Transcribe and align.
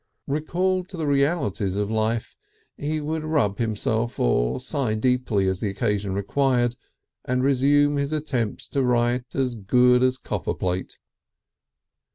Recalled 0.25 0.89
to 0.89 0.97
the 0.97 1.05
realities 1.05 1.75
of 1.75 1.91
life, 1.91 2.35
he 2.75 2.99
would 2.99 3.23
rub 3.23 3.59
himself 3.59 4.19
or 4.19 4.59
sigh 4.59 4.95
deeply 4.95 5.47
as 5.47 5.59
the 5.59 5.69
occasion 5.69 6.15
required, 6.15 6.75
and 7.25 7.43
resume 7.43 7.97
his 7.97 8.11
attempts 8.11 8.67
to 8.69 8.81
write 8.81 9.35
as 9.35 9.53
good 9.53 10.01
as 10.01 10.17
copperplate. 10.17 10.97